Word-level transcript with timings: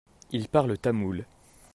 Ils 0.31 0.47
parlent 0.49 0.79
tamoul. 0.79 1.27